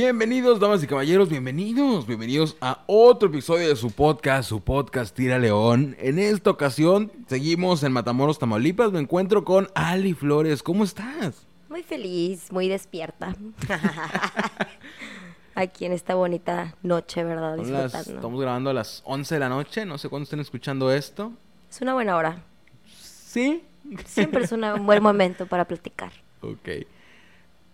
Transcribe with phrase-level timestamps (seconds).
[0.00, 5.38] Bienvenidos, damas y caballeros, bienvenidos, bienvenidos a otro episodio de su podcast, su podcast Tira
[5.38, 5.96] León.
[5.98, 8.92] En esta ocasión seguimos en Matamoros, Tamaulipas.
[8.92, 10.62] Me encuentro con Ali Flores.
[10.62, 11.46] ¿Cómo estás?
[11.70, 13.34] Muy feliz, muy despierta.
[15.54, 17.56] Aquí en esta bonita noche, ¿verdad?
[17.56, 19.86] Las- estamos grabando a las 11 de la noche.
[19.86, 21.32] No sé cuándo estén escuchando esto.
[21.70, 22.42] Es una buena hora.
[23.00, 23.62] ¿Sí?
[24.04, 26.12] Siempre es una- un buen momento para platicar.
[26.42, 26.84] Ok.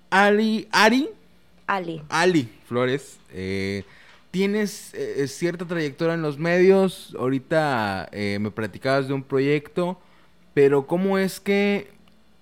[0.09, 1.09] Ali, Ari,
[1.73, 2.03] Ali.
[2.11, 3.85] Ali Flores, eh,
[4.31, 7.17] tienes eh, cierta trayectoria en los medios.
[7.19, 9.99] Ahorita eh, me platicabas de un proyecto,
[10.53, 11.91] pero ¿cómo es que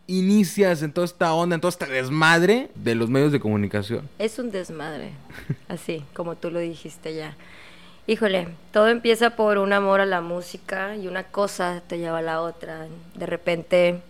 [0.08, 4.08] inicias en toda esta onda, en toda esta desmadre de los medios de comunicación?
[4.18, 5.12] Es un desmadre.
[5.68, 7.36] Así, como tú lo dijiste ya.
[8.08, 12.22] Híjole, todo empieza por un amor a la música y una cosa te lleva a
[12.22, 12.88] la otra.
[13.14, 14.02] De repente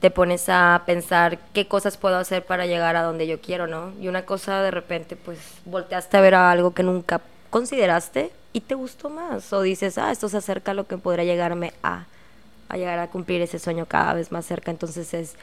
[0.00, 3.92] te pones a pensar qué cosas puedo hacer para llegar a donde yo quiero, ¿no?
[4.00, 8.60] Y una cosa de repente pues volteaste a ver a algo que nunca consideraste y
[8.60, 9.52] te gustó más.
[9.52, 12.06] O dices, ah, esto se acerca a lo que podría llegarme a,
[12.68, 14.70] a llegar a cumplir ese sueño cada vez más cerca.
[14.70, 15.36] Entonces es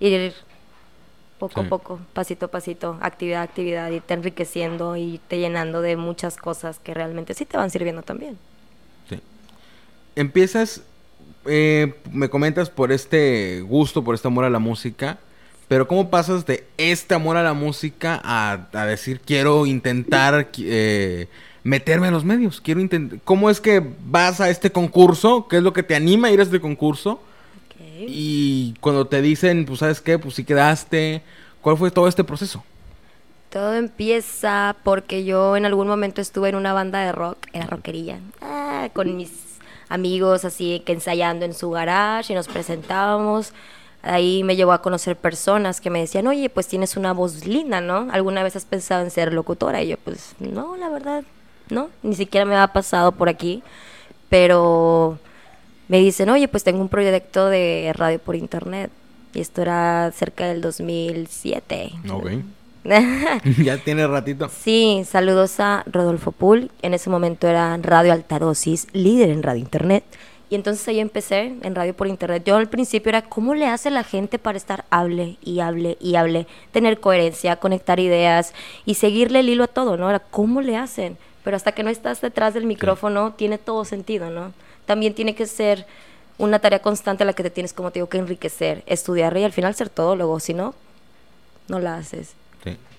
[0.00, 0.34] ir
[1.38, 1.60] poco Sí.
[1.62, 6.36] a poco, pasito a pasito, actividad a actividad, irte enriqueciendo y te llenando de muchas
[6.38, 8.38] cosas que realmente sí te van sirviendo también.
[9.08, 9.22] Sí.
[10.16, 10.82] Empiezas,
[11.48, 15.18] eh, me comentas por este gusto, por este amor a la música,
[15.68, 21.28] pero ¿cómo pasas de este amor a la música a, a decir quiero intentar eh,
[21.64, 22.60] meterme en los medios?
[22.60, 25.48] Quiero intent- ¿Cómo es que vas a este concurso?
[25.48, 27.20] ¿Qué es lo que te anima a ir a este concurso?
[27.98, 31.22] Y cuando te dicen, pues sabes qué, pues sí quedaste,
[31.62, 32.62] ¿cuál fue todo este proceso?
[33.50, 38.18] Todo empieza porque yo en algún momento estuve en una banda de rock, era rockerilla,
[38.42, 39.30] ah, con mis
[39.88, 43.52] amigos así que ensayando en su garage y nos presentábamos.
[44.02, 47.80] Ahí me llevó a conocer personas que me decían, oye, pues tienes una voz linda,
[47.80, 48.08] ¿no?
[48.12, 49.82] ¿Alguna vez has pensado en ser locutora?
[49.82, 51.24] Y yo, pues no, la verdad,
[51.70, 53.62] no, ni siquiera me ha pasado por aquí.
[54.28, 55.18] Pero
[55.88, 58.90] me dicen, oye, pues tengo un proyecto de radio por internet.
[59.34, 61.92] Y esto era cerca del 2007.
[62.10, 62.30] Ok.
[63.64, 64.48] ya tiene ratito.
[64.48, 66.70] Sí, saludos a Rodolfo Pool.
[66.82, 70.04] En ese momento era Radio Altadosis, líder en radio internet.
[70.48, 72.44] Y entonces ahí empecé en radio por internet.
[72.46, 76.14] Yo al principio era cómo le hace la gente para estar hable y hable y
[76.14, 78.52] hable, tener coherencia, conectar ideas
[78.84, 80.08] y seguirle el hilo a todo, ¿no?
[80.08, 81.18] Era cómo le hacen.
[81.42, 84.52] Pero hasta que no estás detrás del micrófono, tiene todo sentido, ¿no?
[84.84, 85.84] También tiene que ser
[86.38, 89.44] una tarea constante a la que te tienes, como te digo, que enriquecer, estudiar y
[89.44, 90.38] al final ser todólogo.
[90.38, 90.74] Si no,
[91.68, 92.34] no la haces.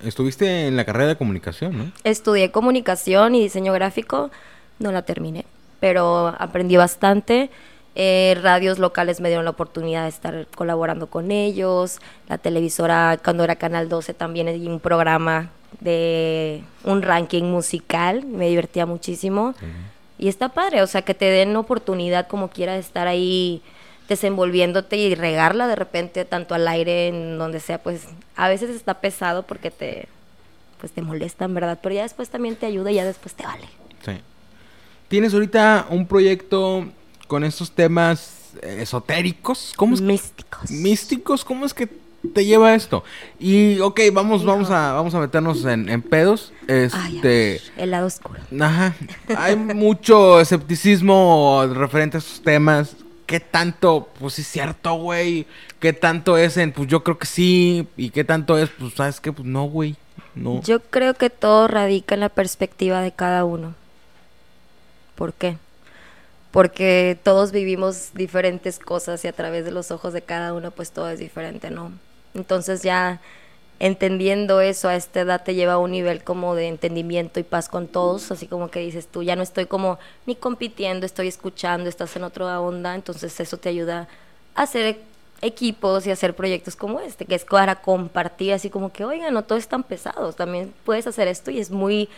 [0.03, 1.91] Estuviste en la carrera de comunicación, ¿no?
[2.03, 4.31] Estudié comunicación y diseño gráfico,
[4.79, 5.45] no la terminé,
[5.79, 7.50] pero aprendí bastante.
[8.00, 12.00] Eh, radios locales me dieron la oportunidad de estar colaborando con ellos.
[12.29, 18.23] La televisora, cuando era Canal 12, también hay un programa de un ranking musical.
[18.23, 19.55] Me divertía muchísimo.
[20.19, 23.63] Y está padre, o sea, que te den oportunidad como quiera de estar ahí
[24.09, 28.03] desenvolviéndote y regarla de repente tanto al aire en donde sea, pues
[28.35, 30.07] a veces está pesado porque te
[30.79, 31.79] pues te molestan, ¿verdad?
[31.81, 33.66] Pero ya después también te ayuda y ya después te vale.
[34.06, 34.12] Sí.
[35.07, 36.85] Tienes ahorita un proyecto
[37.28, 39.73] con estos temas eh, esotéricos.
[39.75, 40.01] ¿Cómo es?
[40.01, 40.69] Místicos.
[40.69, 41.44] Místicos.
[41.46, 41.88] ¿Cómo es que
[42.34, 43.03] te lleva esto?
[43.40, 46.53] Y, ok, vamos, vamos a, vamos a meternos en, en pedos.
[46.67, 47.19] Ay, Este.
[47.28, 48.40] ver, el lado oscuro.
[48.59, 48.94] Ajá.
[49.35, 52.96] Hay mucho escepticismo referente a estos temas.
[53.27, 54.09] ¿Qué tanto?
[54.19, 55.45] Pues sí es cierto, güey.
[55.81, 56.71] ¿Qué tanto es en?
[56.71, 57.88] Pues yo creo que sí.
[57.97, 58.69] ¿Y qué tanto es?
[58.69, 59.97] Pues sabes qué, pues no, güey.
[60.33, 60.61] No.
[60.63, 63.75] Yo creo que todo radica en la perspectiva de cada uno.
[65.16, 65.57] ¿Por qué?
[66.51, 70.91] Porque todos vivimos diferentes cosas y a través de los ojos de cada uno pues
[70.91, 71.91] todo es diferente, ¿no?
[72.33, 73.19] Entonces ya
[73.79, 77.69] entendiendo eso a esta edad te lleva a un nivel como de entendimiento y paz
[77.69, 81.89] con todos, así como que dices tú, ya no estoy como ni compitiendo, estoy escuchando,
[81.89, 84.07] estás en otra onda, entonces eso te ayuda
[84.55, 84.97] a hacer
[85.41, 89.43] equipos y hacer proyectos como este, que es para compartir, así como que, oigan, no
[89.43, 92.09] todos están pesados, también puedes hacer esto y es muy,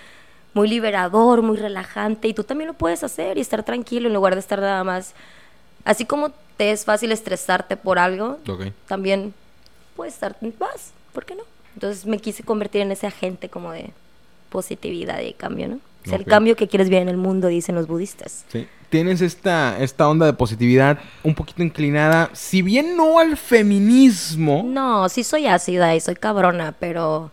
[0.53, 4.35] muy liberador, muy relajante, y tú también lo puedes hacer y estar tranquilo en lugar
[4.35, 5.13] de estar nada más,
[5.83, 8.37] así como te es fácil estresarte por algo,
[8.87, 9.33] también
[9.97, 11.43] puedes estar en paz, ¿por qué no?
[11.73, 13.91] Entonces me quise convertir en ese agente como de
[14.49, 15.79] positividad y cambio, ¿no?
[16.03, 18.45] Es el cambio que quieres ver en el mundo, dicen los budistas.
[18.51, 18.67] Sí.
[18.89, 24.63] Tienes esta, esta onda de positividad un poquito inclinada, si bien no al feminismo.
[24.65, 27.31] No, sí soy ácida y soy cabrona, pero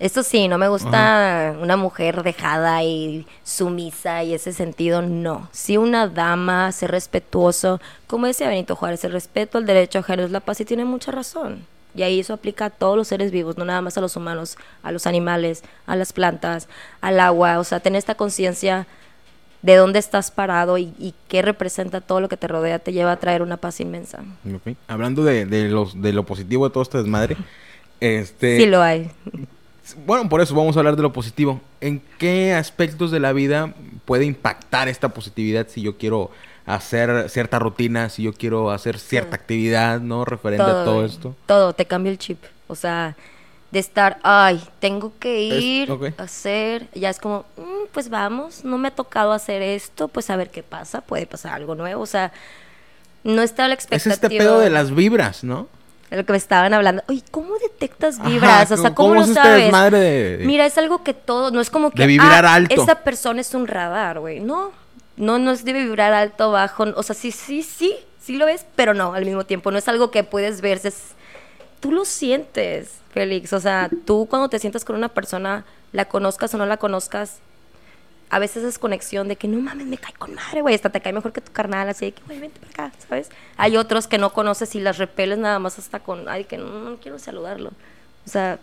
[0.00, 5.48] eso sí, no me gusta una mujer dejada y sumisa y ese sentido, no.
[5.52, 10.30] Sí una dama, ser respetuoso, como decía Benito Juárez, el respeto al derecho ajeno es
[10.30, 11.66] la paz y tiene mucha razón.
[11.94, 14.56] Y ahí eso aplica a todos los seres vivos, no nada más a los humanos,
[14.82, 16.68] a los animales, a las plantas,
[17.00, 17.58] al agua.
[17.58, 18.86] O sea, tener esta conciencia
[19.62, 23.16] de dónde estás parado y, qué representa todo lo que te rodea, te lleva a
[23.18, 24.24] traer una paz inmensa.
[24.88, 27.36] Hablando de, los, de lo positivo de todo este desmadre,
[28.00, 28.56] este...
[28.56, 29.10] Sí lo hay.
[30.06, 31.60] Bueno, por eso vamos a hablar de lo positivo.
[31.80, 36.30] ¿En qué aspectos de la vida puede impactar esta positividad si yo quiero
[36.74, 40.24] hacer cierta rutina, si yo quiero hacer cierta actividad, ¿no?
[40.24, 41.34] Referente a todo esto.
[41.46, 42.38] Todo, te cambia el chip.
[42.68, 43.16] O sea,
[43.70, 48.78] de estar, ay, tengo que ir a hacer, ya es como, mm, pues vamos, no
[48.78, 52.06] me ha tocado hacer esto, pues a ver qué pasa, puede pasar algo nuevo, o
[52.06, 52.32] sea,
[53.22, 54.14] no está la expectativa.
[54.14, 55.68] Es este pedo de las vibras, ¿no?
[56.10, 57.04] De lo que me estaban hablando.
[57.08, 58.72] Oye, ¿cómo detectas vibras?
[58.72, 59.72] o sea, ¿cómo, lo sabes?
[60.44, 62.82] Mira, es algo que todo, no es como que, de vibrar ah, alto.
[62.82, 64.72] esa persona es un radar, güey, no,
[65.20, 68.66] no, no es de vibrar alto, bajo, o sea, sí, sí, sí, sí lo es,
[68.74, 71.12] pero no, al mismo tiempo, no es algo que puedes ver, es,
[71.78, 76.54] tú lo sientes, Félix, o sea, tú cuando te sientas con una persona, la conozcas
[76.54, 77.40] o no la conozcas,
[78.30, 81.02] a veces es conexión de que no mames, me cae con madre, güey, hasta te
[81.02, 83.28] cae mejor que tu carnal, así de que, güey, vente para acá, ¿sabes?
[83.58, 86.96] Hay otros que no conoces y las repeles nada más hasta con, ay, que no
[87.02, 87.72] quiero saludarlo.
[88.24, 88.58] O sea,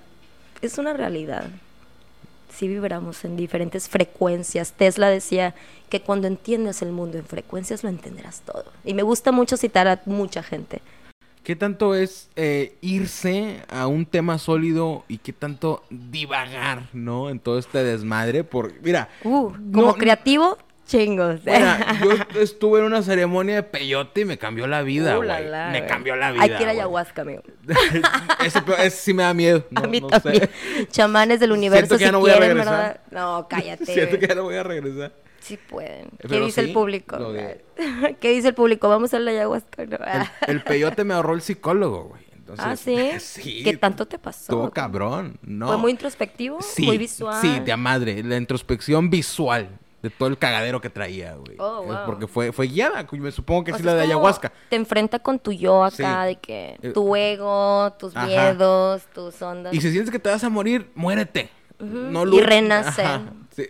[0.62, 1.50] es una realidad
[2.50, 4.74] sí vibramos en diferentes frecuencias.
[4.74, 5.56] Tesla decía
[5.90, 8.66] que cuando entiendes el mundo en frecuencias lo entenderás todo.
[8.84, 10.82] Y me gusta mucho citar a mucha gente.
[11.44, 17.30] ¿Qué tanto es eh, irse a un tema sólido y qué tanto divagar, ¿no?
[17.30, 18.44] En todo este desmadre.
[18.44, 19.08] Por, mira.
[19.24, 21.42] Uh, como creativo, chingos.
[22.34, 25.46] yo estuve en una ceremonia de peyote y me cambió la vida, uh, güey.
[25.72, 26.44] me cambió la vida.
[26.44, 27.44] Hay que ir a ayahuasca, amigo.
[28.44, 29.66] ese, sí me da miedo.
[29.76, 30.50] a mí también.
[30.90, 33.02] Chamanes del universo, Siento que si no quieren, ¿verdad?
[33.12, 33.86] No, cállate.
[33.86, 35.14] Siento que ya no voy a regresar.
[35.40, 36.10] Sí pueden.
[36.28, 37.18] ¿Qué dice el público?
[38.20, 38.90] ¿Qué dice el público?
[38.90, 39.84] Vamos a la ayahuasca.
[40.48, 42.24] el, peyote me ahorró el psicólogo, güey.
[42.58, 43.12] ah, ¿sí?
[43.20, 43.64] sí.
[43.64, 44.52] ¿Qué tanto te pasó?
[44.52, 45.68] Todo cabrón, ¿no?
[45.68, 46.60] ¿Fue muy introspectivo?
[46.80, 47.42] ¿Muy visual?
[47.42, 48.24] Sí, de madre.
[48.24, 49.70] La introspección visual
[50.02, 51.56] de todo el cagadero que traía, güey.
[51.60, 52.06] Oh, wow.
[52.06, 54.52] Porque fue, fue guiada, me supongo que es la de ayahuasca.
[54.70, 59.74] Te enfrenta con tu yo acá, de que eh, tu ego, tus miedos, tus ondas.
[59.74, 61.50] Y si sientes que te vas a morir, muérete.
[61.80, 63.04] No y renace.
[63.52, 63.68] Se,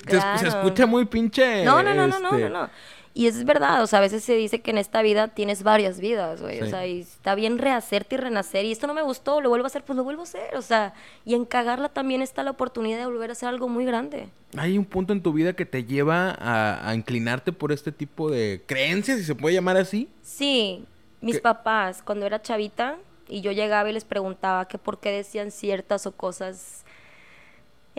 [0.47, 1.63] escucha muy pinche.
[1.63, 2.69] No, no, no, no, no, este, no.
[3.17, 5.99] Y es verdad, o sea, a veces se dice que en esta vida tienes varias
[5.99, 6.61] vidas, güey.
[6.61, 8.63] O sea, y está bien rehacerte y renacer.
[8.63, 10.55] Y esto no me gustó, lo vuelvo a hacer, pues lo vuelvo a hacer.
[10.55, 10.93] O sea,
[11.25, 14.29] y en cagarla también está la oportunidad de volver a hacer algo muy grande.
[14.55, 18.61] Hay un punto en tu vida que te lleva a, inclinarte por este tipo de
[18.67, 20.07] creencias, si se puede llamar así.
[20.21, 20.85] Sí,
[21.19, 22.97] mis papás, cuando era chavita,
[23.27, 26.85] y yo llegaba y les preguntaba que por qué decían ciertas o cosas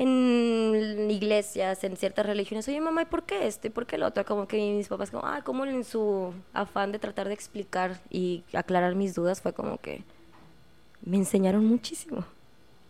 [0.01, 3.67] en iglesias, en ciertas religiones, oye mamá, ¿y por qué esto?
[3.67, 4.25] ¿Y por qué el otro?
[4.25, 8.45] Como que mis papás, como, ah, como en su afán de tratar de explicar y
[8.53, 10.05] aclarar mis dudas, fue como que
[11.05, 12.25] me enseñaron muchísimo.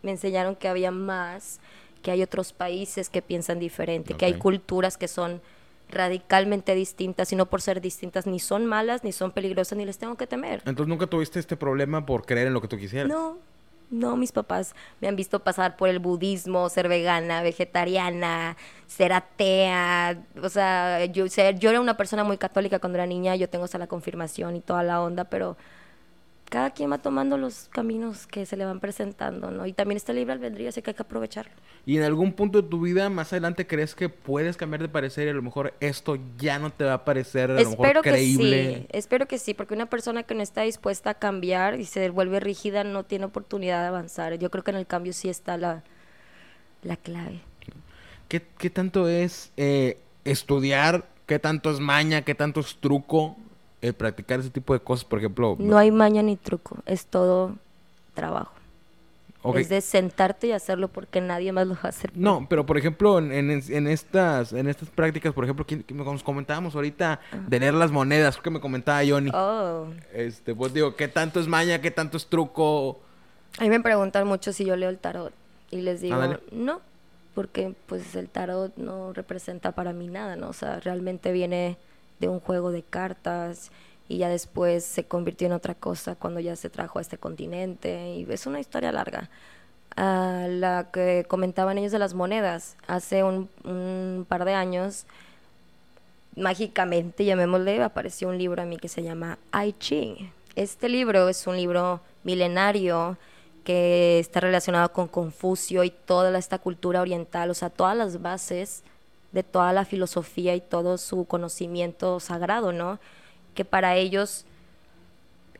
[0.03, 1.59] Me enseñaron que había más,
[2.03, 5.41] que hay otros países que piensan diferente, que hay culturas que son
[5.89, 9.97] radicalmente distintas y no por ser distintas ni son malas, ni son peligrosas, ni les
[9.97, 10.61] tengo que temer.
[10.65, 13.09] Entonces nunca tuviste este problema por creer en lo que tú quisieras.
[13.09, 13.39] No,
[13.89, 18.57] no, mis papás me han visto pasar por el budismo, ser vegana, vegetariana,
[18.87, 20.23] ser atea.
[20.43, 23.77] O sea, yo, yo era una persona muy católica cuando era niña, yo tengo hasta
[23.77, 25.57] la confirmación y toda la onda, pero
[26.49, 29.65] cada quien va tomando los caminos que se le van presentando, ¿no?
[29.67, 31.51] Y también está libre albedrío, así que hay que aprovecharlo.
[31.85, 35.27] ¿Y en algún punto de tu vida más adelante crees que puedes cambiar de parecer
[35.27, 38.57] y a lo mejor esto ya no te va a parecer a lo mejor creíble?
[38.57, 41.85] Que sí, espero que sí, porque una persona que no está dispuesta a cambiar y
[41.85, 44.37] se vuelve rígida no tiene oportunidad de avanzar.
[44.39, 45.83] Yo creo que en el cambio sí está la,
[46.81, 47.41] la clave.
[48.27, 51.07] ¿Qué, qué tanto es eh, estudiar?
[51.25, 52.23] ¿Qué tanto es maña?
[52.23, 53.37] ¿Qué tanto es truco?
[53.97, 55.55] Practicar ese tipo de cosas, por ejemplo...
[55.59, 57.55] No hay maña ni truco, es todo
[58.13, 58.53] trabajo.
[59.55, 62.11] Es de sentarte y hacerlo porque nadie más lo va a hacer.
[62.13, 67.21] No, pero por ejemplo, en, estas, en estas prácticas, por ejemplo, que nos comentábamos ahorita
[67.47, 69.31] de leer las monedas, creo que me comentaba Johnny.
[69.33, 69.87] Oh.
[70.13, 72.99] Este, pues digo, ¿qué tanto es maña, qué tanto es truco?
[73.57, 75.33] A mí me preguntan mucho si yo leo el tarot
[75.71, 76.21] y les digo,
[76.51, 76.81] no,
[77.33, 80.49] porque pues el tarot no representa para mí nada, ¿no?
[80.49, 81.77] O sea, realmente viene
[82.19, 83.71] de un juego de cartas
[84.07, 88.15] y ya después se convirtió en otra cosa cuando ya se trajo a este continente
[88.15, 89.29] y es una historia larga.
[89.95, 95.05] a la que comentaban ellos de las monedas, hace un, un, par de años,
[96.35, 100.31] mágicamente, llamémosle, apareció un libro a mí que se llama I Ching.
[100.55, 103.17] Este libro es un libro milenario
[103.63, 108.83] que está relacionado con Confucio y toda esta cultura oriental, o sea, todas las bases
[109.31, 112.99] de toda la filosofía y todo su conocimiento sagrado, ¿no?
[113.53, 114.45] Que para ellos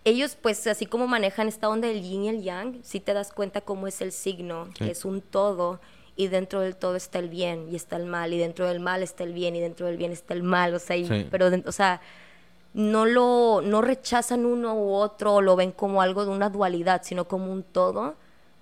[0.06, 3.32] ellos, pues, así como manejan esta onda del yin y el yang, si te das
[3.34, 4.86] cuenta cómo es el signo, Sí.
[4.86, 5.80] que es un todo,
[6.16, 9.04] y dentro del todo está el bien y está el mal, y dentro del mal
[9.04, 11.28] está el bien y dentro del bien está el mal, o sea, y- Sí.
[11.30, 12.02] pero, o sea,
[12.74, 17.02] no lo, no rechazan uno u otro, o lo ven como algo de una dualidad,
[17.04, 18.16] sino como un todo.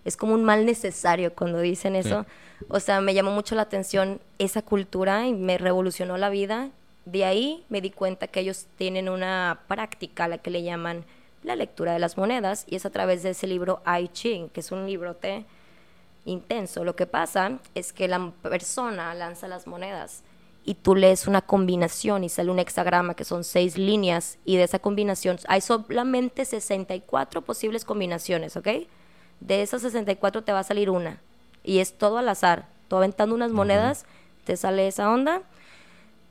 [0.07, 1.99] Es como un mal necesario cuando dicen Sí.
[1.99, 2.25] eso.
[2.69, 6.69] O sea, me llamó mucho la atención esa cultura y me revolucionó la vida.
[7.05, 11.05] De ahí me di cuenta que ellos tienen una práctica a la que le llaman
[11.43, 14.61] la lectura de las monedas y es a través de ese libro I Ching, que
[14.61, 15.45] es un librote
[16.25, 16.83] intenso.
[16.83, 20.23] Lo que pasa es que la persona lanza las monedas
[20.65, 24.63] y tú lees una combinación y sale un hexagrama que son seis líneas y de
[24.63, 28.67] esa combinación hay solamente 64 posibles combinaciones, ¿ok?
[29.39, 31.19] De esas 64 te va a salir una
[31.63, 32.65] y es todo al azar.
[32.87, 34.05] Tú aventando unas monedas,
[34.45, 35.41] te sale esa onda,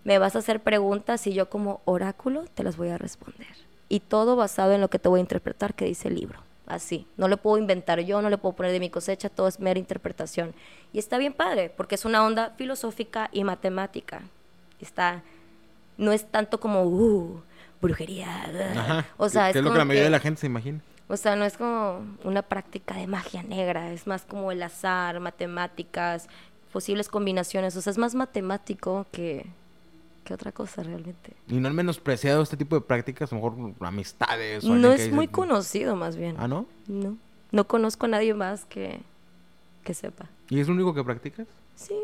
[0.05, 3.49] me vas a hacer preguntas y yo como oráculo te las voy a responder.
[3.89, 6.41] Y todo basado en lo que te voy a interpretar que dice el libro.
[6.67, 7.07] Así.
[7.17, 9.79] No le puedo inventar yo, no le puedo poner de mi cosecha, todo es mera
[9.79, 10.53] interpretación.
[10.93, 14.23] Y está bien padre, porque es una onda filosófica y matemática.
[14.81, 15.23] Está.
[15.97, 17.41] No es tanto como, uh,
[17.81, 18.27] brujería.
[18.75, 19.07] Ajá.
[19.17, 20.81] O sea, que es, es lo que la mayoría que- de la gente se imagina.
[21.09, 25.21] O sea, no es como una práctica de magia negra, es más como el azar,
[25.21, 26.29] matemáticas,
[26.73, 27.77] posibles combinaciones.
[27.77, 29.47] O sea, es más matemático que,
[30.25, 31.33] que otra cosa realmente.
[31.49, 34.65] Y no han menospreciado este tipo de prácticas, a lo mejor amistades.
[34.65, 36.37] o No es que dice- muy conocido más bien.
[36.39, 36.67] Ah, ¿no?
[36.89, 37.17] No.
[37.53, 39.01] No conozco a nadie más que,
[39.85, 40.27] que sepa.
[40.51, 41.47] ¿Y es lo único que practicas?
[41.77, 41.95] Sí.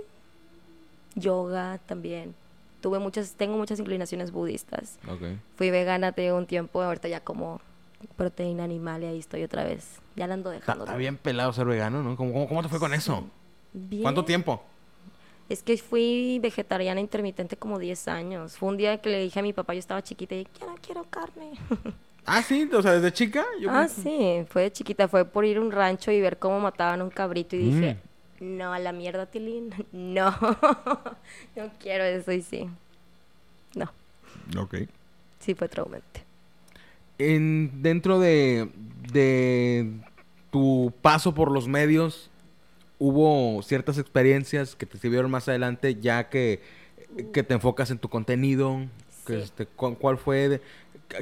[1.14, 2.35] Yoga también.
[2.80, 4.99] Tuve muchas, tengo muchas inclinaciones budistas.
[5.09, 5.23] Ok.
[5.56, 7.61] Fui vegana de un tiempo, ahorita ya como
[8.16, 10.00] proteína animal y ahí estoy otra vez.
[10.16, 10.85] Ya la ando dejando.
[10.85, 12.16] está bien pelado ser vegano, ¿no?
[12.16, 13.25] ¿Cómo, cómo, cómo te fue con eso?
[13.73, 14.02] Bien.
[14.02, 14.62] ¿Cuánto tiempo?
[15.49, 18.56] Es que fui vegetariana intermitente como 10 años.
[18.56, 21.04] Fue un día que le dije a mi papá, yo estaba chiquita y no quiero
[21.04, 21.52] carne.
[22.25, 23.44] Ah, sí, o sea, desde chica.
[23.61, 26.61] Yo ah, sí, fue de chiquita, fue por ir a un rancho y ver cómo
[26.61, 27.97] mataban un cabrito y dije,
[28.38, 28.59] Mm.
[28.59, 30.30] no, a la mierda, Tilín, no,
[31.56, 32.68] no quiero eso y sí.
[33.75, 33.90] No,
[34.56, 34.76] Ok.
[35.40, 36.23] sí fue traumante.
[37.35, 38.69] En, dentro de,
[39.12, 39.91] de
[40.50, 42.31] tu paso por los medios,
[42.99, 46.61] hubo ciertas experiencias que te sirvieron más adelante, ya que,
[47.33, 48.79] que te enfocas en tu contenido.
[49.26, 49.43] Que Sí.
[49.43, 50.49] este, cu- ¿Cuál fue?
[50.49, 50.61] de-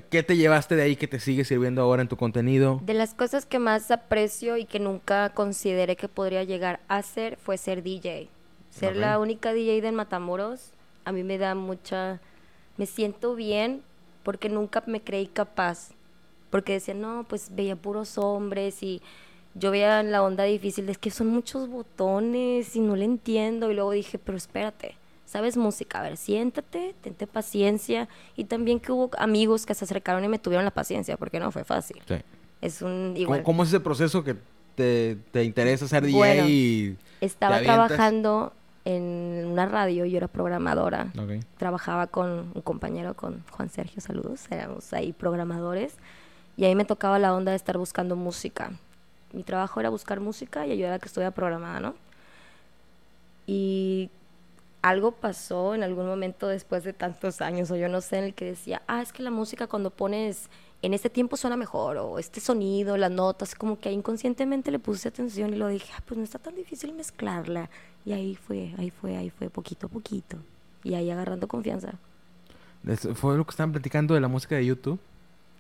[0.08, 2.80] ¿Qué te llevaste de ahí que te sigue sirviendo ahora en tu contenido?
[2.86, 7.36] De las cosas que más aprecio y que nunca consideré que podría llegar a ser
[7.36, 8.28] fue ser DJ.
[8.70, 10.70] Ser la única DJ de Matamoros,
[11.04, 12.20] a mí me da mucha...
[12.76, 13.82] Me siento bien
[14.22, 15.90] porque nunca me creí capaz.
[16.50, 19.00] Porque decía, no, pues veía puros hombres y
[19.54, 23.70] yo veía la onda difícil, es que son muchos botones y no le entiendo.
[23.70, 24.96] Y luego dije, pero espérate,
[25.26, 26.00] ¿sabes música?
[26.00, 28.08] A ver, siéntate, tente paciencia.
[28.36, 31.50] Y también que hubo amigos que se acercaron y me tuvieron la paciencia, porque no
[31.52, 32.02] fue fácil.
[32.06, 32.16] Sí.
[32.60, 33.42] Es un ¿Cómo, igual.
[33.42, 34.36] cómo es ese proceso que
[34.74, 38.52] te, te interesa ser DJ Bueno, y Estaba te trabajando
[38.96, 41.12] en una radio, yo era programadora.
[41.18, 41.44] Ok.
[41.56, 45.96] Trabajaba con un compañero, con Juan Sergio, saludos, éramos ahí programadores.
[46.56, 48.72] Y ahí me tocaba la onda de estar buscando música.
[49.32, 51.94] Mi trabajo era buscar música y ayudar a que estuviera programada, ¿no?
[53.46, 54.10] Y
[54.82, 58.34] algo pasó en algún momento después de tantos años, o yo no sé, en el
[58.34, 60.48] que decía, ah, es que la música cuando pones
[60.82, 65.08] en este tiempo suena mejor, o este sonido, las notas, como que inconscientemente le puse
[65.08, 67.68] atención y lo dije, ah, pues no está tan difícil mezclarla.
[68.04, 70.36] Y ahí fue, ahí fue, ahí fue, poquito a poquito.
[70.82, 71.94] Y ahí agarrando confianza.
[72.86, 74.98] Es- ¿Fue lo que estaban platicando de la música de YouTube?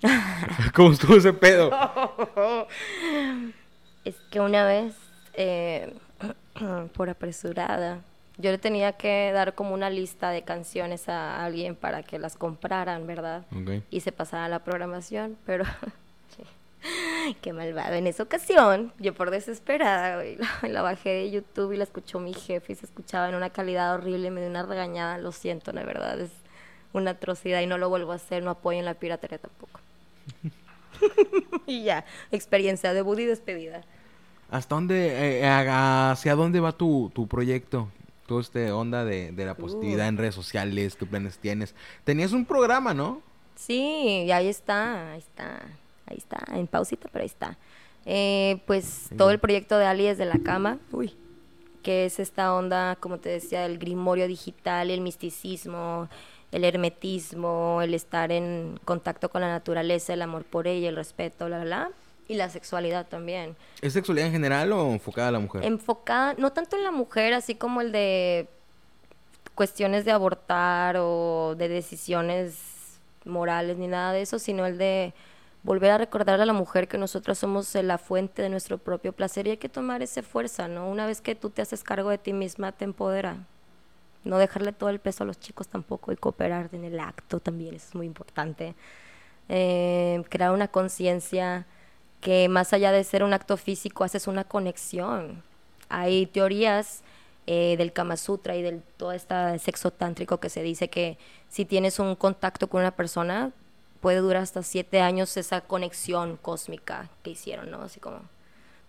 [0.74, 1.70] ¿Cómo estuvo ese pedo?
[4.04, 4.94] Es que una vez,
[5.34, 5.94] eh,
[6.94, 8.00] por apresurada,
[8.38, 12.36] yo le tenía que dar como una lista de canciones a alguien para que las
[12.38, 13.44] compraran, ¿verdad?
[13.54, 13.82] Ok.
[13.90, 15.64] Y se pasara la programación, pero...
[17.42, 17.94] Qué malvado.
[17.94, 22.18] En esa ocasión, yo por desesperada, güey, la, la bajé de YouTube y la escuchó
[22.20, 25.72] mi jefe y se escuchaba en una calidad horrible, me dio una regañada, lo siento,
[25.72, 26.30] la verdad, es
[26.92, 29.80] una atrocidad y no lo vuelvo a hacer, no apoyen la piratería tampoco.
[31.66, 33.82] y ya, experiencia de Buddy despedida.
[34.50, 37.88] ¿Hasta dónde, eh, a- hacia dónde va tu, tu proyecto?
[38.26, 40.08] Todo este onda de, de la positividad Uh.
[40.08, 41.74] en redes sociales, qué planes tienes.
[42.04, 43.22] Tenías un programa, ¿no?
[43.56, 45.60] Sí, y ahí está, ahí está,
[46.10, 47.56] ahí está, en pausita, pero ahí está.
[48.06, 49.16] Eh, pues Sí.
[49.16, 51.14] todo el proyecto de Ali desde la cama, uy,
[51.82, 56.08] que es esta onda, como te decía, el grimorio digital, el misticismo,
[56.52, 61.48] el hermetismo, el estar en contacto con la naturaleza, el amor por ella, el respeto,
[61.48, 61.90] la, la, la,
[62.28, 63.56] y la sexualidad también.
[63.80, 65.64] ¿Es sexualidad en general o enfocada a la mujer?
[65.64, 68.48] Enfocada, no tanto en la mujer, así como el de
[69.54, 75.12] cuestiones de abortar o de decisiones morales ni nada de eso, sino el de
[75.62, 79.46] volver a recordarle a la mujer que nosotros somos la fuente de nuestro propio placer
[79.46, 80.88] y hay que tomar esa fuerza, ¿no?
[80.88, 83.36] Una vez que tú te haces cargo de ti misma, te empodera.
[84.24, 87.74] No dejarle todo el peso a los chicos tampoco y cooperar en el acto también,
[87.74, 88.74] eso es muy importante.
[89.48, 91.66] Eh, crear una conciencia
[92.20, 95.42] que más allá de ser un acto físico, haces una conexión.
[95.88, 97.02] Hay teorías
[97.46, 101.64] eh, del Kama Sutra y del todo este sexo tántrico que se dice que si
[101.64, 103.52] tienes un contacto con una persona,
[104.00, 107.82] puede durar hasta siete años esa conexión cósmica que hicieron, ¿no?
[107.82, 108.20] Así como...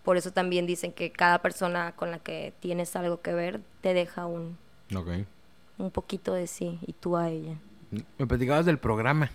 [0.04, 3.94] Por eso también dicen que cada persona con la que tienes algo que ver te
[3.94, 4.58] deja un,
[5.78, 7.54] un poquito de sí y tú a ella.
[8.18, 9.30] Me platicabas del programa.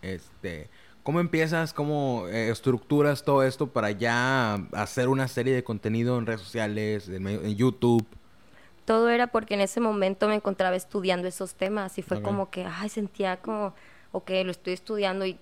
[0.00, 0.68] Este,
[1.02, 1.72] ¿Cómo empiezas?
[1.72, 7.08] ¿Cómo eh, estructuras todo esto para ya hacer una serie de contenido en redes sociales,
[7.08, 8.06] en, YouTube?
[8.84, 12.64] Todo era porque en ese momento me encontraba estudiando esos temas y fue como que,
[12.64, 13.74] ay, sentía como
[14.12, 15.38] ok, lo estoy estudiando y,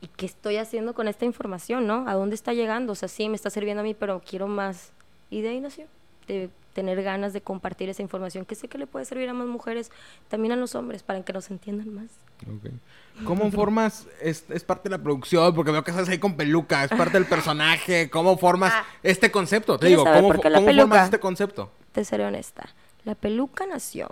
[0.00, 2.08] y, qué estoy haciendo con esta información, ¿no?
[2.08, 2.92] ¿A dónde está llegando?
[2.92, 4.92] O sea, sí, me está sirviendo a mí, pero quiero más.
[5.30, 5.86] Y de ahí nació,
[6.26, 9.46] de tener ganas de compartir esa información que sé que le puede servir a más
[9.46, 9.90] mujeres,
[10.28, 12.10] también a los hombres, para que nos entiendan más.
[12.58, 12.72] Okay.
[13.24, 16.84] ¿Cómo formas, es, es, parte de la producción, porque veo que estás ahí con peluca,
[16.84, 18.84] es parte del personaje, ¿cómo formas ah.
[19.04, 19.78] este concepto?
[19.78, 21.70] Te digo, ¿cómo, ¿cómo formas este concepto?
[21.92, 22.68] Te seré honesta,
[23.04, 24.10] la peluca nació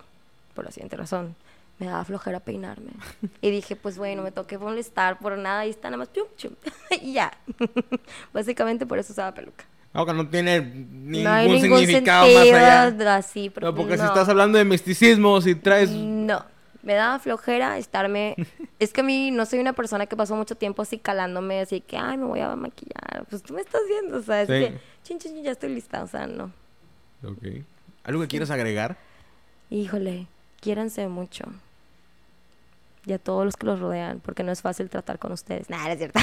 [0.55, 1.35] por la siguiente razón
[1.83, 2.93] me daba flojera peinarme.
[3.41, 6.53] Y dije, pues bueno, me toqué molestar por nada y está nada más chum, chum.
[7.03, 7.33] y ya.
[8.33, 9.65] Básicamente por eso usaba peluca.
[9.93, 13.17] Aunque no tiene ningún, significado más allá.
[13.17, 15.91] Así, no, porque si estás hablando de misticismo, si traes...
[15.91, 16.45] No,
[16.83, 18.37] me daba flojera estarme...
[18.79, 21.81] es que a mí no soy una persona que pasó mucho tiempo así calándome, así
[21.81, 23.27] que, ay, me voy a maquillar.
[23.29, 26.05] Pues tú me estás viendo, o sea, es que, chin, chin, chin, ya estoy lista,
[26.05, 26.53] o sea, no.
[27.25, 27.65] Ok.
[28.05, 28.97] ¿Algo que quieras agregar?
[29.69, 30.29] Híjole,
[30.61, 31.45] quiéranse mucho
[33.05, 35.69] y a todos los que los rodean, porque no es fácil tratar con ustedes.
[35.69, 36.21] Nada, no es cierto.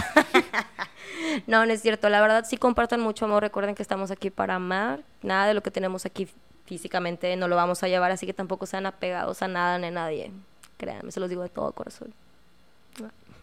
[1.47, 2.09] no, no es cierto.
[2.09, 3.43] La verdad, sí compartan mucho amor.
[3.43, 5.01] Recuerden que estamos aquí para amar.
[5.21, 6.27] Nada de lo que tenemos aquí
[6.65, 9.91] físicamente no lo vamos a llevar, así que tampoco sean apegados a nada ni a
[9.91, 10.31] nadie.
[10.77, 12.13] Créanme, se los digo de todo corazón.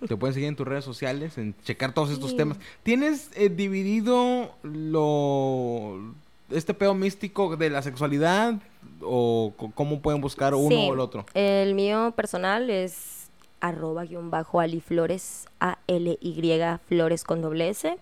[0.07, 2.59] Te pueden seguir en tus redes sociales, en checar todos estos temas.
[2.83, 6.15] ¿Tienes eh, dividido lo
[6.51, 8.55] este pedo místico de la sexualidad
[9.01, 11.27] o cómo pueden buscar uno o el otro?
[11.35, 13.26] El mío personal es
[13.61, 16.53] arroba guion bajo aliflores, A-L-Y
[16.87, 17.99] flores con doble S.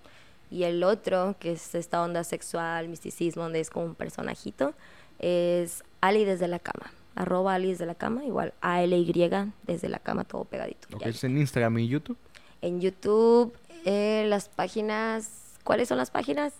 [0.50, 4.74] Y el otro, que es esta onda sexual, misticismo, donde es como un personajito,
[5.18, 6.92] es Ali desde la cama.
[7.16, 9.30] Arroba Ali desde la cama, igual A-L-Y
[9.66, 10.88] desde la cama, todo pegadito.
[11.00, 12.18] ¿Es en Instagram y YouTube?
[12.60, 16.54] En YouTube, eh, las páginas, ¿cuáles son las páginas?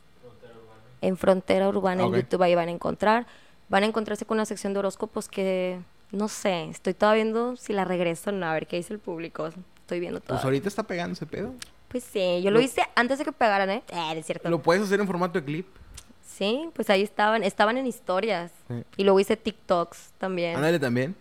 [1.01, 3.27] En Frontera Urbana, en YouTube, ahí van a encontrar.
[3.69, 7.73] Van a encontrarse con una sección de horóscopos que no sé, estoy todavía viendo si
[7.73, 9.51] la regreso o no, a ver qué dice el público.
[9.81, 10.37] Estoy viendo todo.
[10.37, 11.55] Pues ahorita está pegando ese pedo.
[11.89, 13.83] Pues sí, yo lo, hice antes de que pegaran, ¿eh?
[13.89, 14.49] Eh, es cierto.
[14.51, 15.67] ¿Lo puedes hacer en formato de clip?
[16.27, 18.51] Sí, pues ahí estaban, estaban en historias.
[18.97, 20.57] Y luego hice TikToks también.
[20.57, 21.15] Ándale también.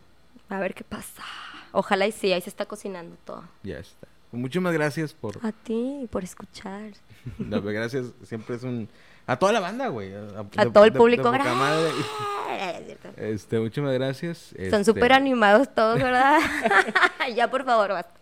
[0.50, 1.24] A ver qué pasa.
[1.72, 3.44] Ojalá y sí, ahí se está cocinando todo.
[3.62, 4.08] Ya está.
[4.34, 5.38] Muchísimas gracias por...
[5.46, 6.92] A ti, por escuchar.
[7.38, 8.90] no, gracias, siempre es un...
[9.26, 10.14] A toda la banda, güey.
[10.14, 11.32] A, todo el público.
[13.16, 14.38] este, muchísimas gracias.
[14.50, 16.40] Son este súper animados todos, ¿verdad?
[17.36, 18.20] ya, por favor, basta.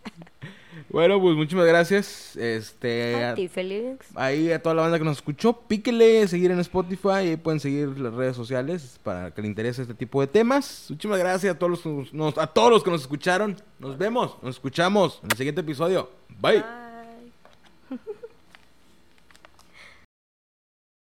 [0.92, 2.36] Bueno, pues muchísimas gracias.
[2.36, 4.06] Este, a ti, Félix.
[4.14, 7.98] Ahí a toda la banda que nos escuchó, píquele, seguir en Spotify, ahí pueden seguir
[7.98, 10.86] las redes sociales para que le interese este tipo de temas.
[10.90, 13.56] Muchísimas gracias a todos los, nos, a todos los que nos escucharon.
[13.78, 16.10] Nos vemos, nos escuchamos en el siguiente episodio.
[16.28, 16.81] Bye.